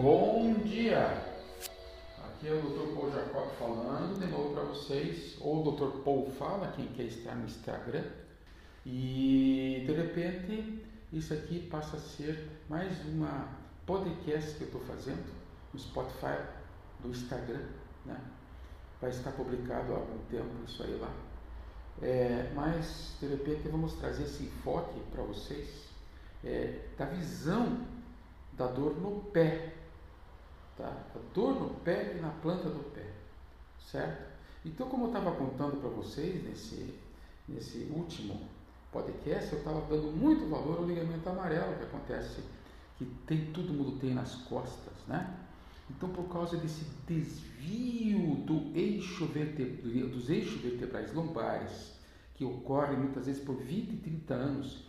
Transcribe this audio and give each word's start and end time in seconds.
Bom 0.00 0.54
dia! 0.64 1.08
Aqui 2.24 2.48
é 2.48 2.54
o 2.54 2.62
Dr. 2.62 2.94
Paul 2.94 3.12
Jacob 3.12 3.50
falando 3.58 4.18
de 4.18 4.26
novo 4.28 4.54
para 4.54 4.62
vocês, 4.62 5.36
ou 5.42 5.60
o 5.60 5.72
Dr. 5.72 5.98
Paul 6.02 6.30
fala, 6.38 6.72
quem 6.74 6.86
quer 6.86 7.02
estar 7.02 7.34
no 7.34 7.44
Instagram. 7.44 8.04
E 8.86 9.84
de 9.86 9.92
repente 9.92 10.86
isso 11.12 11.34
aqui 11.34 11.68
passa 11.68 11.98
a 11.98 12.00
ser 12.00 12.48
mais 12.66 12.98
uma 13.04 13.46
podcast 13.84 14.54
que 14.54 14.62
eu 14.62 14.68
estou 14.68 14.80
fazendo 14.80 15.22
no 15.70 15.78
Spotify 15.78 16.46
do 17.00 17.10
Instagram, 17.10 17.66
né? 18.06 18.18
Vai 19.02 19.10
estar 19.10 19.32
publicado 19.32 19.92
há 19.92 19.96
algum 19.96 20.18
tempo 20.30 20.48
isso 20.66 20.82
aí 20.82 20.98
lá. 20.98 21.12
É, 22.00 22.50
mas 22.54 23.18
de 23.20 23.26
repente 23.26 23.68
vamos 23.68 23.92
trazer 23.96 24.22
esse 24.22 24.44
enfoque 24.44 24.98
para 25.12 25.22
vocês 25.24 25.90
é, 26.42 26.86
da 26.96 27.04
visão 27.04 27.86
da 28.54 28.66
dor 28.66 28.98
no 28.98 29.24
pé, 29.24 29.74
tá? 30.80 30.88
A 31.14 31.34
dor 31.34 31.60
no 31.60 31.70
pé 31.80 32.16
e 32.16 32.20
na 32.20 32.30
planta 32.30 32.68
do 32.68 32.82
pé, 32.92 33.06
certo? 33.90 34.30
Então, 34.64 34.88
como 34.88 35.04
eu 35.04 35.08
estava 35.08 35.32
contando 35.32 35.80
para 35.80 35.88
vocês 35.90 36.42
nesse, 36.44 36.94
nesse 37.48 37.90
último 37.94 38.40
podcast, 38.92 39.52
eu 39.52 39.58
estava 39.58 39.80
dando 39.82 40.12
muito 40.12 40.48
valor 40.48 40.78
ao 40.78 40.86
ligamento 40.86 41.28
amarelo 41.28 41.76
que 41.76 41.84
acontece, 41.84 42.42
que 42.98 43.04
tem 43.26 43.52
todo 43.52 43.72
mundo 43.72 43.98
tem 43.98 44.14
nas 44.14 44.34
costas, 44.34 44.94
né? 45.06 45.38
Então, 45.88 46.08
por 46.10 46.28
causa 46.28 46.56
desse 46.56 46.84
desvio 47.06 48.36
do 48.46 48.76
eixo 48.76 49.26
vertebral, 49.26 50.08
dos 50.08 50.30
eixos 50.30 50.60
vertebrais 50.60 51.12
lombares, 51.12 51.98
que 52.34 52.44
ocorre 52.44 52.96
muitas 52.96 53.26
vezes 53.26 53.42
por 53.42 53.56
20 53.56 53.92
e 53.92 53.96
30 53.96 54.34
anos, 54.34 54.84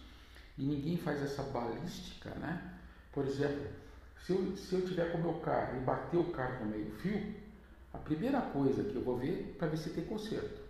e 0.58 0.64
ninguém 0.64 0.98
faz 0.98 1.22
essa 1.24 1.44
balística, 1.44 2.30
né? 2.36 2.80
Por 3.12 3.26
exemplo, 3.26 3.68
se 4.24 4.32
eu, 4.34 4.56
se 4.56 4.74
eu 4.74 4.86
tiver 4.86 5.12
com 5.12 5.18
o 5.18 5.22
meu 5.22 5.34
carro 5.42 5.78
e 5.78 5.80
bater 5.80 6.18
o 6.18 6.32
carro 6.32 6.66
no 6.66 6.72
meio 6.72 6.92
fio, 6.98 7.34
a 7.94 7.98
primeira 7.98 8.40
coisa 8.42 8.84
que 8.84 8.96
eu 8.96 9.04
vou 9.04 9.18
ver 9.18 9.56
para 9.58 9.68
ver 9.68 9.78
se 9.78 9.90
tem 9.90 10.06
conserto. 10.06 10.62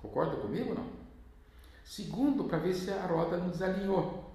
Concorda 0.00 0.36
comigo 0.36 0.70
ou 0.70 0.76
não? 0.76 1.04
Segundo, 1.84 2.44
para 2.44 2.58
ver 2.58 2.74
se 2.74 2.90
a 2.90 3.06
roda 3.06 3.36
não 3.36 3.50
desalinhou. 3.50 4.30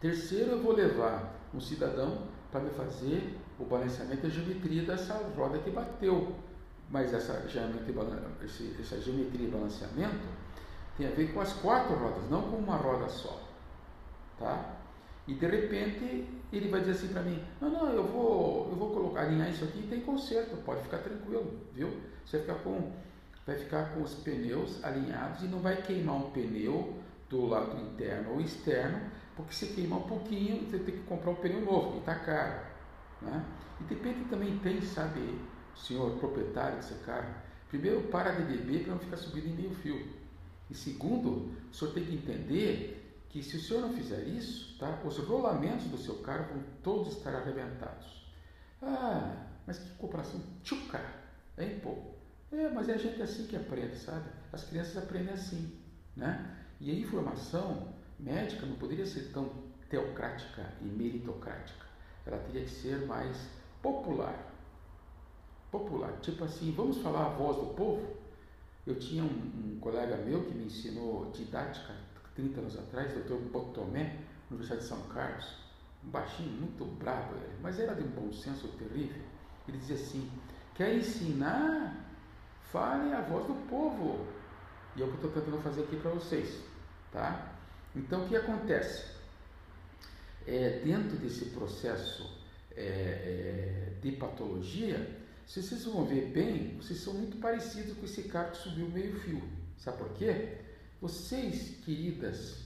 Terceiro, 0.00 0.52
eu 0.52 0.62
vou 0.62 0.72
levar 0.72 1.34
um 1.52 1.60
cidadão 1.60 2.28
para 2.52 2.60
me 2.60 2.70
fazer 2.70 3.36
o 3.58 3.64
balanceamento 3.64 4.26
e 4.26 4.26
a 4.26 4.30
geometria 4.30 4.82
dessa 4.84 5.14
roda 5.36 5.58
que 5.58 5.70
bateu. 5.70 6.34
Mas 6.90 7.12
essa 7.12 7.48
geometria, 7.48 7.94
essa 8.80 9.00
geometria 9.00 9.48
e 9.48 9.50
balanceamento 9.50 10.26
tem 10.96 11.06
a 11.06 11.10
ver 11.10 11.32
com 11.32 11.40
as 11.40 11.52
quatro 11.54 11.94
rodas, 11.96 12.30
não 12.30 12.42
com 12.50 12.56
uma 12.56 12.76
roda 12.76 13.08
só. 13.08 13.40
Tá? 14.38 14.77
E 15.28 15.34
de 15.34 15.46
repente 15.46 16.26
ele 16.50 16.68
vai 16.68 16.80
dizer 16.80 16.92
assim 16.92 17.08
para 17.08 17.22
mim: 17.22 17.38
Não, 17.60 17.70
não, 17.70 17.92
eu 17.92 18.02
vou, 18.02 18.68
eu 18.70 18.76
vou 18.76 18.90
colocar, 18.90 19.20
alinhar 19.20 19.50
isso 19.50 19.62
aqui 19.62 19.80
e 19.80 19.86
tem 19.86 20.00
conserto, 20.00 20.56
pode 20.64 20.82
ficar 20.82 20.98
tranquilo, 20.98 21.60
viu? 21.74 21.90
Você 22.24 22.38
vai 22.38 22.46
ficar 22.46 22.58
com, 22.64 22.92
vai 23.46 23.56
ficar 23.56 23.94
com 23.94 24.02
os 24.02 24.14
pneus 24.14 24.82
alinhados 24.82 25.42
e 25.42 25.46
não 25.46 25.60
vai 25.60 25.82
queimar 25.82 26.16
um 26.16 26.30
pneu 26.30 26.94
do 27.28 27.44
lado 27.44 27.78
interno 27.78 28.32
ou 28.32 28.40
externo, 28.40 28.98
porque 29.36 29.52
se 29.52 29.66
queimar 29.66 29.98
um 29.98 30.08
pouquinho, 30.08 30.66
você 30.66 30.78
tem 30.78 30.96
que 30.96 31.02
comprar 31.02 31.32
um 31.32 31.36
pneu 31.36 31.60
novo, 31.60 31.96
e 31.96 31.98
está 31.98 32.14
caro. 32.14 32.62
Né? 33.20 33.44
E 33.82 33.84
de 33.84 33.94
repente 33.94 34.24
também 34.30 34.58
tem, 34.60 34.80
sabe, 34.80 35.38
senhor 35.76 36.12
proprietário 36.18 36.76
desse 36.76 36.94
carro, 37.04 37.34
primeiro 37.68 38.00
para 38.04 38.30
de 38.30 38.42
beber 38.44 38.84
para 38.84 38.94
não 38.94 38.98
ficar 38.98 39.18
subindo 39.18 39.46
em 39.46 39.52
meio 39.52 39.74
fio. 39.74 40.06
E 40.70 40.74
segundo, 40.74 41.50
o 41.70 41.74
senhor 41.74 41.92
tem 41.92 42.04
que 42.04 42.14
entender 42.14 43.07
que 43.28 43.42
se 43.42 43.56
o 43.56 43.60
senhor 43.60 43.82
não 43.82 43.92
fizer 43.92 44.22
isso, 44.26 44.78
tá, 44.78 45.00
os 45.04 45.18
rolamentos 45.18 45.86
do 45.86 45.98
seu 45.98 46.16
carro 46.16 46.54
vão 46.54 46.64
todos 46.82 47.16
estar 47.16 47.34
arrebentados. 47.34 48.26
Ah, 48.80 49.46
mas 49.66 49.78
que 49.78 49.90
comparação 49.96 50.40
tchuca, 50.62 51.00
hein, 51.58 51.78
pô? 51.82 51.96
É, 52.50 52.70
mas 52.70 52.88
é 52.88 52.94
a 52.94 52.98
gente 52.98 53.20
assim 53.20 53.46
que 53.46 53.56
aprende, 53.56 53.96
sabe? 53.96 54.30
As 54.52 54.64
crianças 54.64 54.96
aprendem 54.96 55.34
assim, 55.34 55.78
né? 56.16 56.56
E 56.80 56.90
a 56.90 56.94
informação 56.94 57.88
médica 58.18 58.64
não 58.64 58.76
poderia 58.76 59.04
ser 59.04 59.30
tão 59.32 59.50
teocrática 59.90 60.72
e 60.80 60.84
meritocrática. 60.84 61.86
Ela 62.24 62.38
teria 62.38 62.62
que 62.62 62.70
ser 62.70 63.06
mais 63.06 63.36
popular. 63.82 64.52
Popular. 65.70 66.12
Tipo 66.22 66.44
assim, 66.44 66.72
vamos 66.72 66.98
falar 66.98 67.26
a 67.26 67.28
voz 67.30 67.56
do 67.56 67.74
povo? 67.74 68.16
Eu 68.86 68.98
tinha 68.98 69.22
um, 69.22 69.26
um 69.26 69.78
colega 69.80 70.16
meu 70.16 70.44
que 70.44 70.54
me 70.54 70.64
ensinou 70.64 71.30
didática 71.30 71.94
30 72.38 72.60
anos 72.60 72.78
atrás, 72.78 73.12
doutor 73.12 73.40
Botomé, 73.50 74.16
Universidade 74.48 74.82
de 74.82 74.88
São 74.88 75.02
Carlos, 75.08 75.44
um 76.04 76.10
baixinho, 76.10 76.52
muito 76.52 76.84
bravo 76.84 77.34
ele, 77.34 77.56
mas 77.60 77.80
era 77.80 77.94
de 77.94 78.02
um 78.04 78.10
bom 78.10 78.32
senso 78.32 78.68
terrível. 78.68 79.20
Ele 79.66 79.76
dizia 79.76 79.96
assim: 79.96 80.30
quer 80.74 80.94
ensinar? 80.94 82.06
Fale 82.70 83.12
a 83.12 83.22
voz 83.22 83.46
do 83.46 83.54
povo. 83.68 84.26
E 84.94 85.02
é 85.02 85.04
o 85.04 85.08
que 85.08 85.24
eu 85.24 85.28
estou 85.28 85.42
tentando 85.42 85.62
fazer 85.62 85.82
aqui 85.82 85.96
para 85.96 86.10
vocês. 86.10 86.62
Tá? 87.10 87.56
Então, 87.96 88.24
o 88.24 88.28
que 88.28 88.36
acontece? 88.36 89.06
É, 90.46 90.80
dentro 90.84 91.16
desse 91.16 91.46
processo 91.46 92.30
é, 92.76 92.82
é, 92.82 93.92
de 94.00 94.12
patologia, 94.12 95.18
se 95.46 95.62
vocês 95.62 95.84
vão 95.86 96.04
ver 96.04 96.26
bem, 96.26 96.76
vocês 96.76 97.00
são 97.00 97.14
muito 97.14 97.38
parecidos 97.38 97.96
com 97.96 98.04
esse 98.04 98.24
cara 98.24 98.50
que 98.50 98.58
subiu 98.58 98.88
meio 98.90 99.18
fio. 99.20 99.42
Sabe 99.78 99.98
por 99.98 100.10
quê? 100.10 100.58
Vocês, 101.00 101.76
queridas, 101.84 102.56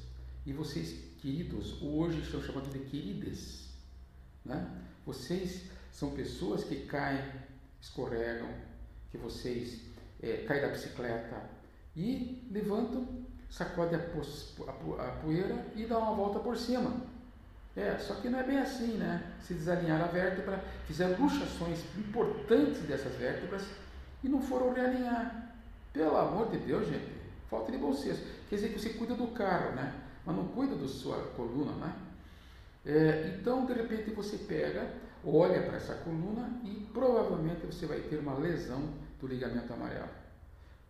e 0.46 0.54
vocês, 0.54 0.94
queridos, 1.20 1.82
hoje 1.82 2.18
estão 2.22 2.42
chamados 2.42 2.72
de 2.72 2.78
queridas, 2.78 3.68
né? 4.42 4.70
Vocês 5.04 5.64
são 5.92 6.12
pessoas 6.12 6.64
que 6.64 6.86
caem, 6.86 7.22
escorregam, 7.78 8.48
que 9.10 9.18
vocês 9.18 9.82
é, 10.22 10.44
caem 10.48 10.62
da 10.62 10.68
bicicleta 10.68 11.42
e 11.94 12.48
levantam, 12.50 13.06
sacodem 13.50 14.00
a, 14.00 15.02
a, 15.02 15.12
poeira 15.16 15.66
e 15.76 15.84
dão 15.84 16.00
uma 16.00 16.14
volta 16.14 16.38
por 16.38 16.56
cima. 16.56 17.02
É, 17.76 17.98
só 17.98 18.14
que 18.14 18.30
não 18.30 18.40
é 18.40 18.44
bem 18.44 18.60
assim, 18.60 18.96
né? 18.96 19.34
Se 19.42 19.52
desalinharam 19.52 20.06
a 20.06 20.08
vértebra, 20.08 20.64
fizeram 20.86 21.22
luxações 21.22 21.80
importantes 21.98 22.80
dessas 22.84 23.14
vértebras 23.14 23.66
e 24.24 24.28
não 24.30 24.40
foram 24.40 24.72
realinhar. 24.72 25.54
Pelo 25.92 26.16
amor 26.16 26.50
de 26.50 26.56
Deus, 26.56 26.88
gente. 26.88 27.21
Falta 27.52 27.70
de 27.70 27.76
bom 27.76 27.92
senso. 27.92 28.22
Quer 28.48 28.56
dizer 28.56 28.72
que 28.72 28.80
você 28.80 28.88
cuida 28.94 29.14
do 29.14 29.26
carro, 29.26 29.74
né? 29.74 29.94
Mas 30.24 30.34
não 30.34 30.48
cuida 30.48 30.74
da 30.74 30.88
sua 30.88 31.18
coluna, 31.36 31.72
né? 31.72 31.94
É, 32.86 33.36
então, 33.38 33.66
de 33.66 33.74
repente, 33.74 34.10
você 34.10 34.38
pega, 34.38 34.90
olha 35.22 35.60
para 35.60 35.76
essa 35.76 35.94
coluna 35.96 36.62
e 36.64 36.88
provavelmente 36.94 37.66
você 37.66 37.84
vai 37.84 38.00
ter 38.00 38.16
uma 38.20 38.38
lesão 38.38 38.94
do 39.20 39.26
ligamento 39.26 39.70
amarelo. 39.70 40.08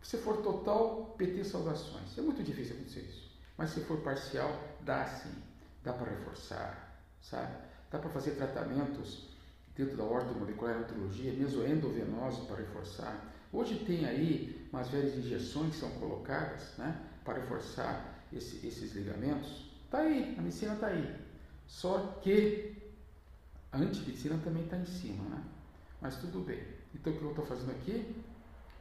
Se 0.01 0.15
for 0.15 0.37
total, 0.37 1.13
PT 1.17 1.43
saudações. 1.43 2.17
É 2.17 2.21
muito 2.21 2.41
difícil 2.41 2.75
acontecer 2.77 3.01
isso. 3.01 3.29
Mas 3.57 3.71
se 3.71 3.81
for 3.81 3.97
parcial, 3.97 4.57
dá 4.79 5.05
sim. 5.05 5.35
Dá 5.83 5.91
para 5.91 6.11
reforçar, 6.11 6.97
sabe? 7.21 7.53
Dá 7.91 7.99
para 7.99 8.09
fazer 8.09 8.31
tratamentos 8.31 9.27
dentro 9.75 9.97
da 9.97 10.03
ortomolecular 10.05 10.85
mesoendovenoso 11.37 12.45
para 12.45 12.55
reforçar. 12.55 13.32
Hoje 13.53 13.75
tem 13.85 14.03
aí 14.03 14.67
umas 14.73 14.89
velhas 14.89 15.15
injeções 15.15 15.75
que 15.75 15.79
são 15.79 15.91
colocadas 15.91 16.75
né, 16.75 16.99
para 17.23 17.35
reforçar 17.35 18.25
esse, 18.33 18.65
esses 18.65 18.93
ligamentos. 18.93 19.69
Está 19.85 19.99
aí, 19.99 20.35
a 20.35 20.41
medicina 20.41 20.73
está 20.73 20.87
aí. 20.87 21.15
Só 21.67 22.19
que 22.23 22.75
a 23.71 23.77
antimedicina 23.77 24.39
também 24.43 24.63
está 24.63 24.75
em 24.75 24.85
cima, 24.85 25.23
né? 25.29 25.43
Mas 26.01 26.17
tudo 26.17 26.43
bem. 26.43 26.63
Então 26.95 27.13
o 27.13 27.15
que 27.15 27.23
eu 27.23 27.29
estou 27.29 27.45
fazendo 27.45 27.69
aqui? 27.71 28.15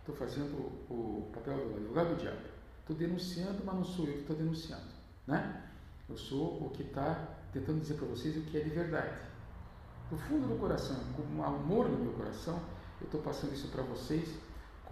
Estou 0.00 0.16
fazendo 0.16 0.56
o 0.90 1.30
papel 1.34 1.68
do 1.68 1.76
advogado 1.76 2.16
do 2.16 2.20
diabo. 2.22 2.40
Estou 2.80 2.96
denunciando, 2.96 3.62
mas 3.64 3.74
não 3.74 3.84
sou 3.84 4.06
eu 4.06 4.14
que 4.14 4.20
estou 4.20 4.36
denunciando. 4.36 4.88
Né? 5.26 5.64
Eu 6.08 6.16
sou 6.16 6.66
o 6.66 6.70
que 6.70 6.82
está 6.82 7.28
tentando 7.52 7.78
dizer 7.80 7.94
para 7.94 8.06
vocês 8.06 8.38
o 8.38 8.40
que 8.40 8.56
é 8.56 8.60
de 8.60 8.70
verdade. 8.70 9.20
Do 10.10 10.16
fundo 10.16 10.48
do 10.48 10.58
coração, 10.58 10.96
com 11.14 11.22
um 11.22 11.44
amor 11.44 11.90
no 11.90 11.98
meu 11.98 12.12
coração, 12.14 12.58
eu 13.00 13.04
estou 13.04 13.20
passando 13.20 13.52
isso 13.52 13.68
para 13.68 13.82
vocês 13.82 14.28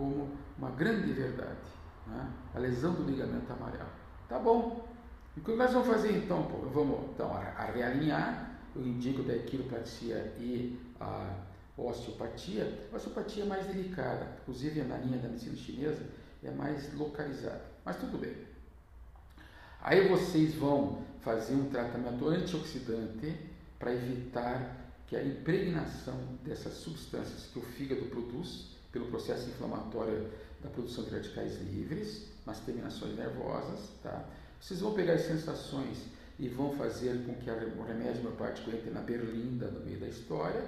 como 0.00 0.30
uma 0.56 0.70
grande 0.70 1.12
verdade. 1.12 1.58
Né? 2.06 2.30
A 2.54 2.58
lesão 2.58 2.94
do 2.94 3.02
ligamento 3.02 3.52
amarelo. 3.52 3.90
Tá 4.26 4.38
bom. 4.38 4.88
E 5.36 5.40
o 5.40 5.42
que 5.42 5.54
nós 5.54 5.72
vamos 5.72 5.88
fazer 5.88 6.16
então? 6.16 6.44
Pô? 6.44 6.58
Vamos 6.70 7.10
então, 7.10 7.30
a 7.34 7.64
realinhar, 7.66 8.58
eu 8.74 8.86
indico 8.86 9.22
da 9.22 9.36
quiropraxia 9.38 10.34
e 10.38 10.80
a 10.98 11.34
osteopatia. 11.76 12.88
A 12.90 12.96
osteopatia 12.96 13.44
é 13.44 13.46
mais 13.46 13.66
delicada, 13.66 14.26
inclusive 14.40 14.82
na 14.82 14.96
linha 14.96 15.18
da 15.18 15.28
medicina 15.28 15.56
chinesa 15.56 16.06
é 16.42 16.50
mais 16.50 16.92
localizada. 16.94 17.62
Mas 17.84 17.96
tudo 17.96 18.16
bem. 18.16 18.34
Aí 19.82 20.08
vocês 20.08 20.54
vão 20.54 21.02
fazer 21.20 21.54
um 21.54 21.68
tratamento 21.68 22.26
antioxidante 22.26 23.36
para 23.78 23.92
evitar 23.92 24.76
que 25.06 25.16
a 25.16 25.22
impregnação 25.22 26.16
dessas 26.42 26.74
substâncias 26.74 27.50
que 27.52 27.58
o 27.58 27.62
fígado 27.62 28.06
produz 28.06 28.79
pelo 28.92 29.06
processo 29.06 29.48
inflamatório 29.48 30.28
da 30.62 30.68
produção 30.68 31.04
de 31.04 31.10
radicais 31.10 31.60
livres, 31.60 32.28
nas 32.46 32.60
terminações 32.60 33.16
nervosas, 33.16 33.90
tá? 34.02 34.24
Vocês 34.60 34.80
vão 34.80 34.92
pegar 34.92 35.14
as 35.14 35.22
sensações 35.22 35.98
e 36.38 36.48
vão 36.48 36.72
fazer 36.72 37.24
com 37.24 37.34
que 37.34 37.50
o 37.50 37.82
remédio 37.82 38.20
homeopático 38.20 38.70
entre 38.70 38.90
na 38.90 39.00
berlinda 39.00 39.70
no 39.70 39.80
meio 39.80 40.00
da 40.00 40.08
história, 40.08 40.62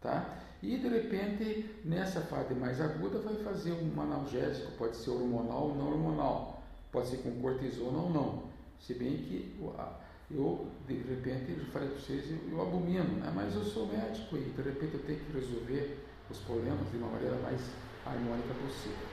tá? 0.00 0.38
E 0.62 0.76
de 0.76 0.88
repente, 0.88 1.80
nessa 1.84 2.20
fase 2.20 2.54
mais 2.54 2.80
aguda, 2.80 3.18
vai 3.18 3.34
fazer 3.36 3.72
um 3.72 4.00
analgésico, 4.00 4.72
pode 4.72 4.96
ser 4.96 5.10
hormonal 5.10 5.68
ou 5.68 5.74
não 5.74 5.88
hormonal, 5.88 6.62
pode 6.90 7.08
ser 7.08 7.18
com 7.18 7.40
cortisona 7.40 7.98
ou 7.98 8.10
não. 8.10 8.44
Se 8.80 8.94
bem 8.94 9.16
que 9.16 9.56
eu, 10.30 10.66
de 10.86 10.94
repente, 10.94 11.52
eu 11.58 11.64
falei 11.66 11.88
para 11.88 11.98
vocês, 11.98 12.24
eu 12.50 12.62
abomino, 12.62 13.18
né? 13.18 13.30
mas 13.34 13.54
eu 13.54 13.64
sou 13.64 13.86
médico 13.86 14.36
e 14.36 14.40
de 14.40 14.62
repente 14.62 14.94
eu 14.94 15.02
tenho 15.04 15.20
que 15.20 15.32
resolver 15.32 15.98
os 16.32 16.38
problemas 16.40 16.90
de 16.90 16.96
uma 16.96 17.08
maneira 17.08 17.36
mais 17.36 17.60
harmônica 18.04 18.52
possível. 18.54 19.06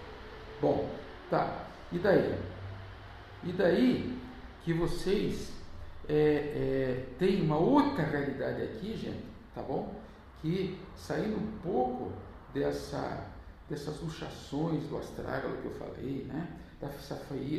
Bom, 0.60 0.89
tá, 1.30 1.68
e 1.92 2.00
daí? 2.00 2.39
E 3.44 3.51
daí 3.54 4.19
que 4.63 4.74
vocês 4.74 5.51
é, 6.07 6.13
é, 6.13 7.06
têm 7.19 7.42
uma 7.44 7.57
outra 7.57 8.04
realidade 8.04 8.63
aqui, 8.63 8.98
gente, 8.98 9.24
tá 9.54 9.62
bom? 9.62 9.94
que 10.42 10.80
saindo 10.95 11.38
um 11.38 11.51
pouco 11.62 12.12
dessa, 12.54 13.25
dessas 13.69 14.00
luxações 14.01 14.83
do 14.88 14.98
astrágalo 14.98 15.57
que 15.57 15.66
eu 15.66 15.74
falei, 15.74 16.25
né? 16.27 16.48
dessa 16.80 17.16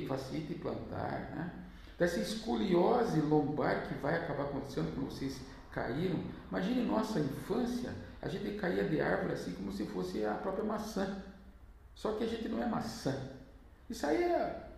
fascite 0.08 0.54
plantar, 0.54 1.30
né? 1.34 1.52
dessa 1.98 2.20
escoliose 2.20 3.20
lombar 3.20 3.86
que 3.86 3.94
vai 3.94 4.16
acabar 4.16 4.44
acontecendo 4.44 4.94
quando 4.94 5.10
vocês 5.10 5.40
caíram. 5.70 6.18
Imagine 6.50 6.86
nossa 6.86 7.20
infância, 7.20 7.94
a 8.22 8.28
gente 8.28 8.58
caía 8.58 8.84
de 8.84 9.00
árvore 9.00 9.34
assim 9.34 9.52
como 9.52 9.72
se 9.72 9.84
fosse 9.86 10.24
a 10.24 10.34
própria 10.34 10.64
maçã. 10.64 11.22
Só 11.94 12.12
que 12.12 12.24
a 12.24 12.26
gente 12.26 12.48
não 12.48 12.62
é 12.62 12.66
maçã. 12.66 13.14
E 13.88 13.94
saía 13.94 14.68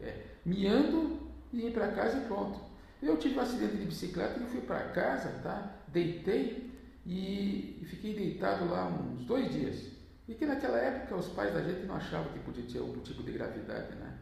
é, 0.00 0.24
miando 0.44 1.18
e 1.52 1.62
ia 1.62 1.70
para 1.70 1.92
casa 1.92 2.18
e 2.18 2.24
pronto. 2.26 2.60
Eu 3.00 3.16
tive 3.16 3.38
um 3.38 3.42
acidente 3.42 3.76
de 3.76 3.84
bicicleta 3.84 4.40
e 4.40 4.46
fui 4.46 4.60
para 4.60 4.88
casa, 4.88 5.28
tá? 5.42 5.76
Deitei, 5.88 6.68
e, 7.08 7.78
e 7.80 7.86
fiquei 7.86 8.14
deitado 8.14 8.68
lá 8.68 8.86
uns 8.86 9.24
dois 9.24 9.50
dias. 9.50 9.92
E 10.28 10.34
que 10.34 10.44
naquela 10.44 10.76
época 10.76 11.16
os 11.16 11.28
pais 11.28 11.54
da 11.54 11.62
gente 11.62 11.86
não 11.86 11.96
achavam 11.96 12.30
que 12.32 12.38
podia 12.40 12.64
ter 12.64 12.80
algum 12.80 13.00
tipo 13.00 13.22
de 13.22 13.32
gravidade, 13.32 13.94
né? 13.96 14.18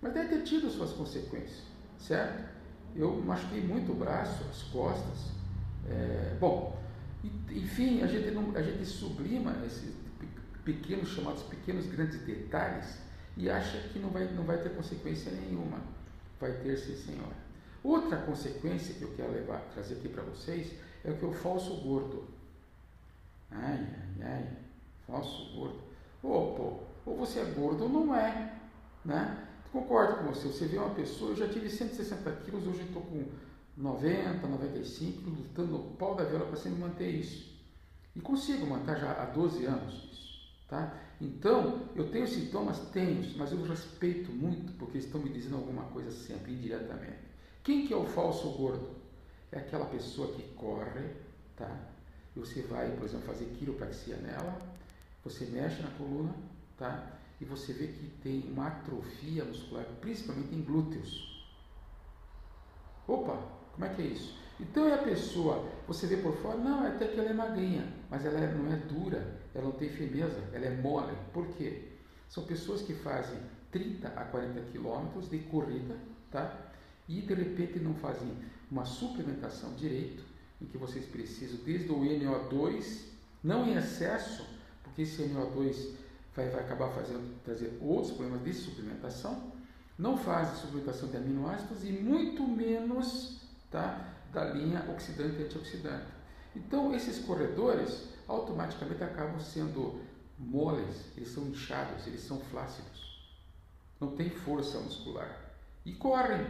Mas 0.00 0.12
deve 0.12 0.28
ter 0.28 0.42
tido 0.44 0.70
suas 0.70 0.92
consequências, 0.92 1.64
certo? 1.98 2.48
Eu 2.94 3.16
machuquei 3.16 3.60
muito 3.60 3.90
o 3.90 3.94
braço, 3.96 4.44
as 4.48 4.62
costas. 4.64 5.32
É, 5.90 6.36
bom, 6.38 6.80
enfim, 7.24 8.02
a 8.02 8.06
gente, 8.06 8.30
não, 8.30 8.54
a 8.54 8.62
gente 8.62 8.84
sublima 8.84 9.54
esses 9.66 9.94
pequenos, 10.64 11.08
chamados 11.08 11.42
pequenos 11.44 11.86
grandes 11.86 12.20
detalhes 12.20 12.98
e 13.36 13.48
acha 13.48 13.78
que 13.88 13.98
não 13.98 14.10
vai, 14.10 14.24
não 14.32 14.44
vai 14.44 14.58
ter 14.58 14.70
consequência 14.70 15.32
nenhuma. 15.32 15.80
Vai 16.40 16.52
ter 16.52 16.76
sim, 16.76 16.96
senhora. 16.96 17.36
Outra 17.82 18.18
consequência 18.18 18.94
que 18.94 19.02
eu 19.02 19.12
quero 19.14 19.32
levar, 19.32 19.60
trazer 19.72 19.94
aqui 19.94 20.08
para 20.08 20.22
vocês 20.22 20.72
é 21.04 21.10
o 21.10 21.16
que 21.16 21.24
o 21.24 21.32
falso 21.32 21.76
gordo. 21.76 22.24
Ai, 23.50 23.86
ai, 24.20 24.26
ai, 24.26 24.48
falso 25.06 25.54
gordo. 25.54 25.80
Ô, 26.22 26.54
pô, 26.54 26.80
ou 27.06 27.16
você 27.16 27.40
é 27.40 27.44
gordo 27.44 27.84
ou 27.84 27.88
não 27.88 28.14
é, 28.14 28.54
né? 29.04 29.46
Concordo 29.72 30.16
com 30.18 30.32
você, 30.32 30.48
você 30.48 30.66
vê 30.66 30.78
uma 30.78 30.94
pessoa, 30.94 31.30
eu 31.30 31.36
já 31.36 31.48
tive 31.48 31.70
160 31.70 32.30
quilos, 32.44 32.66
hoje 32.66 32.82
estou 32.82 33.02
com 33.02 33.24
90, 33.78 34.46
95, 34.46 35.30
lutando 35.30 35.72
no 35.72 35.78
pau 35.96 36.14
da 36.14 36.24
vela 36.24 36.44
para 36.46 36.56
sempre 36.56 36.80
manter 36.80 37.08
isso. 37.08 37.56
E 38.14 38.20
consigo 38.20 38.66
manter 38.66 38.98
já 38.98 39.22
há 39.22 39.24
12 39.26 39.64
anos 39.64 39.94
isso, 40.12 40.66
tá? 40.68 40.94
Então, 41.20 41.88
eu 41.94 42.10
tenho 42.10 42.26
sintomas? 42.26 42.78
Tenho, 42.90 43.38
mas 43.38 43.52
eu 43.52 43.62
respeito 43.62 44.30
muito, 44.30 44.72
porque 44.74 44.98
estão 44.98 45.20
me 45.20 45.30
dizendo 45.30 45.56
alguma 45.56 45.84
coisa 45.84 46.10
sempre, 46.10 46.52
indiretamente. 46.52 47.28
Quem 47.62 47.86
que 47.86 47.94
é 47.94 47.96
o 47.96 48.06
falso 48.06 48.50
gordo? 48.50 48.98
é 49.50 49.58
aquela 49.58 49.86
pessoa 49.86 50.32
que 50.34 50.42
corre, 50.54 51.10
tá? 51.56 51.74
Você 52.36 52.62
vai, 52.62 52.90
por 52.96 53.04
exemplo, 53.04 53.26
fazer 53.26 53.46
quiropraxia 53.58 54.16
nela, 54.16 54.60
você 55.24 55.46
mexe 55.46 55.82
na 55.82 55.90
coluna, 55.90 56.34
tá? 56.76 57.18
E 57.40 57.44
você 57.44 57.72
vê 57.72 57.88
que 57.88 58.08
tem 58.22 58.42
uma 58.50 58.66
atrofia 58.68 59.44
muscular, 59.44 59.84
principalmente 60.00 60.54
em 60.54 60.62
glúteos. 60.62 61.46
Opa, 63.06 63.40
como 63.78 63.92
é 63.92 63.94
que 63.94 64.02
é 64.02 64.06
isso? 64.06 64.36
Então 64.58 64.88
é 64.88 64.94
a 64.94 64.98
pessoa, 64.98 65.64
você 65.86 66.08
vê 66.08 66.16
por 66.16 66.34
fora, 66.38 66.58
não, 66.58 66.84
é 66.84 66.88
até 66.88 67.06
que 67.06 67.20
ela 67.20 67.30
é 67.30 67.32
magrinha, 67.32 67.86
mas 68.10 68.24
ela 68.26 68.40
é, 68.40 68.52
não 68.52 68.72
é 68.72 68.76
dura, 68.76 69.38
ela 69.54 69.66
não 69.66 69.72
tem 69.72 69.88
firmeza, 69.88 70.36
ela 70.52 70.66
é 70.66 70.76
mole. 70.76 71.16
Por 71.32 71.46
quê? 71.54 71.92
São 72.28 72.42
pessoas 72.42 72.82
que 72.82 72.92
fazem 72.92 73.38
30 73.70 74.08
a 74.08 74.24
40 74.24 74.60
quilômetros 74.72 75.30
de 75.30 75.38
corrida, 75.38 75.96
tá? 76.28 76.72
E 77.08 77.20
de 77.20 77.34
repente 77.34 77.78
não 77.78 77.94
fazem 77.94 78.28
uma 78.68 78.84
suplementação 78.84 79.74
direito, 79.74 80.24
em 80.60 80.66
que 80.66 80.76
vocês 80.76 81.06
precisam 81.06 81.60
desde 81.64 81.92
o 81.92 82.00
NO2, 82.00 83.04
não 83.44 83.64
em 83.64 83.76
excesso, 83.76 84.44
porque 84.82 85.02
esse 85.02 85.22
NO2 85.22 85.94
vai, 86.34 86.48
vai 86.48 86.64
acabar 86.64 86.88
fazendo 86.88 87.40
trazer 87.44 87.78
outros 87.80 88.10
problemas 88.10 88.42
de 88.42 88.52
suplementação, 88.52 89.52
não 89.96 90.16
fazem 90.16 90.56
suplementação 90.56 91.08
de 91.08 91.16
aminoácidos 91.16 91.84
e 91.84 91.92
muito 91.92 92.42
menos 92.42 93.38
tá, 93.70 94.14
da 94.32 94.44
linha 94.44 94.84
oxidante 94.90 95.40
e 95.40 95.44
antioxidante. 95.44 96.06
Então, 96.54 96.94
esses 96.94 97.24
corredores 97.24 98.08
automaticamente 98.26 99.02
acabam 99.02 99.40
sendo 99.40 100.00
moles, 100.38 101.06
eles 101.16 101.30
são 101.30 101.44
inchados, 101.44 102.06
eles 102.06 102.20
são 102.20 102.38
flácidos, 102.38 103.32
não 104.00 104.14
tem 104.14 104.30
força 104.30 104.78
muscular 104.78 105.52
e 105.84 105.92
correm 105.92 106.46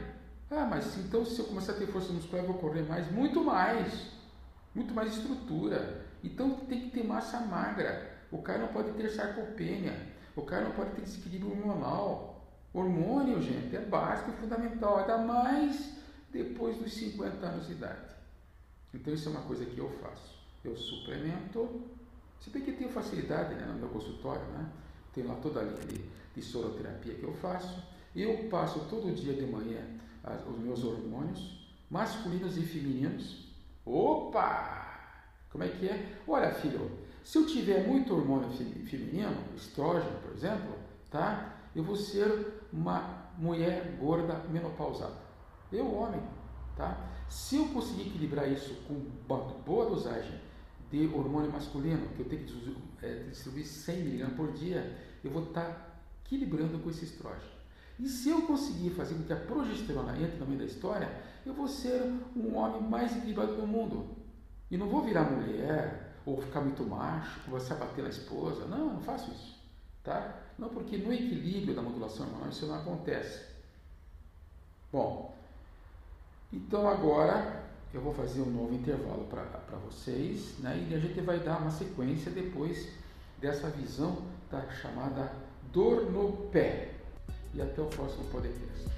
ah, 0.50 0.64
mas 0.64 0.96
então 0.96 1.24
se 1.26 1.38
eu 1.38 1.44
começar 1.44 1.72
a 1.72 1.74
ter 1.74 1.86
força 1.88 2.10
muscular, 2.10 2.42
eu 2.42 2.52
vou 2.52 2.58
correr 2.58 2.82
mais? 2.82 3.10
Muito 3.12 3.44
mais. 3.44 4.10
Muito 4.74 4.94
mais 4.94 5.14
estrutura. 5.14 6.06
Então 6.24 6.50
tem 6.66 6.82
que 6.82 6.90
ter 6.90 7.06
massa 7.06 7.40
magra. 7.40 8.16
O 8.30 8.38
cara 8.40 8.60
não 8.60 8.68
pode 8.68 8.92
ter 8.92 9.10
sarcopenia. 9.10 9.94
O 10.34 10.42
cara 10.42 10.64
não 10.64 10.72
pode 10.72 10.92
ter 10.92 11.02
desequilíbrio 11.02 11.50
hormonal. 11.50 12.46
Hormônio, 12.72 13.42
gente, 13.42 13.76
é 13.76 13.80
básico 13.80 14.32
fundamental. 14.32 14.98
Ainda 14.98 15.18
mais 15.18 15.98
depois 16.30 16.76
dos 16.76 16.92
50 16.92 17.46
anos 17.46 17.66
de 17.66 17.72
idade. 17.72 18.14
Então 18.92 19.12
isso 19.12 19.28
é 19.28 19.32
uma 19.32 19.42
coisa 19.42 19.64
que 19.64 19.78
eu 19.78 19.90
faço. 20.00 20.38
Eu 20.64 20.76
suplemento. 20.76 21.82
Se 22.40 22.50
bem 22.50 22.62
que 22.62 22.72
tenho 22.72 22.90
facilidade 22.90 23.54
né, 23.54 23.66
no 23.66 23.75
meu 23.75 23.88
consultório, 23.88 24.44
né? 24.52 24.70
Tenho 25.14 25.28
lá 25.28 25.34
toda 25.36 25.60
a 25.60 25.64
linha 25.64 25.86
de, 25.86 26.04
de 26.34 26.42
soroterapia 26.42 27.14
que 27.14 27.22
eu 27.22 27.32
faço. 27.34 27.82
Eu 28.14 28.48
passo 28.48 28.80
todo 28.88 29.14
dia 29.14 29.34
de 29.34 29.46
manhã 29.46 29.98
os 30.48 30.58
meus 30.58 30.84
hormônios, 30.84 31.69
masculinos 31.90 32.56
e 32.56 32.62
femininos. 32.62 33.46
Opa! 33.84 34.86
Como 35.50 35.64
é 35.64 35.69
que 35.69 35.88
é? 35.88 36.18
Olha, 36.26 36.52
filho, 36.52 36.90
se 37.25 37.38
eu 37.38 37.47
tiver 37.47 37.87
muito 37.87 38.14
hormônio 38.14 38.50
feminino, 38.50 39.37
estrógeno, 39.56 40.20
por 40.20 40.32
exemplo, 40.32 40.75
tá? 41.11 41.56
Eu 41.75 41.82
vou 41.82 41.97
ser 41.97 42.68
uma 42.73 43.30
mulher 43.38 43.97
gorda 43.99 44.35
menopausada. 44.50 45.27
Eu, 45.70 45.94
homem, 45.94 46.20
tá? 46.76 47.08
Se 47.28 47.56
eu 47.56 47.68
conseguir 47.68 48.08
equilibrar 48.08 48.50
isso 48.50 48.75
com 48.87 48.94
boa 49.64 49.87
dosagem 49.87 50.40
de 50.90 51.06
hormônio 51.08 51.52
masculino, 51.52 52.08
que 52.16 52.20
eu 52.20 52.28
tenho 52.28 52.44
que 52.44 52.76
é, 53.02 53.25
distribuir 53.25 53.66
100 53.66 54.00
mg 54.00 54.30
por 54.34 54.52
dia, 54.52 54.96
eu 55.22 55.30
vou 55.30 55.44
estar 55.44 55.64
tá 55.64 55.87
equilibrando 56.25 56.78
com 56.78 56.88
esse 56.88 57.04
estrógeno. 57.04 57.58
E 57.98 58.08
se 58.08 58.30
eu 58.30 58.42
conseguir 58.42 58.90
fazer 58.90 59.14
com 59.14 59.25
que 59.25 59.32
a 59.32 59.37
progesterona 59.37 60.16
entre 60.16 60.38
no 60.38 60.46
meio 60.46 60.60
da 60.60 60.64
história, 60.64 61.10
eu 61.44 61.52
vou 61.52 61.66
ser 61.66 62.00
um 62.37 62.56
homem 62.56 62.80
mais 62.82 63.16
equilibrado 63.16 63.56
do 63.56 63.66
mundo. 63.66 64.16
E 64.70 64.76
não 64.76 64.88
vou 64.88 65.02
virar 65.02 65.25
mulher, 65.25 66.14
ou 66.25 66.40
ficar 66.40 66.60
muito 66.60 66.84
macho, 66.84 67.40
começar 67.44 67.75
a 67.75 67.78
bater 67.78 68.02
na 68.02 68.10
esposa. 68.10 68.66
Não, 68.66 68.94
não 68.94 69.00
faço 69.00 69.30
isso. 69.32 69.58
Tá? 70.04 70.42
Não, 70.58 70.68
porque 70.68 70.96
no 70.96 71.12
equilíbrio 71.12 71.75
da 71.75 71.82
modulação 71.82 72.26
hormonal 72.26 72.50
isso 72.50 72.66
não 72.66 72.76
acontece. 72.76 73.44
Bom, 74.92 75.37
então 76.52 76.88
agora 76.88 77.64
eu 77.93 78.00
vou 78.00 78.12
fazer 78.12 78.40
um 78.40 78.50
novo 78.50 78.75
intervalo 78.75 79.26
para 79.31 79.78
vocês, 79.87 80.55
né? 80.59 80.87
e 80.90 80.95
a 80.95 80.99
gente 80.99 81.21
vai 81.21 81.38
dar 81.38 81.59
uma 81.59 81.71
sequência 81.71 82.31
depois 82.31 82.88
dessa 83.40 83.69
visão 83.71 84.19
da 84.50 84.69
chamada 84.71 85.33
dor 85.73 86.11
no 86.11 86.33
pé 86.50 86.95
e 87.55 87.62
até 87.62 87.81
o 87.81 87.87
próximo 87.87 88.25
podcast. 88.25 88.98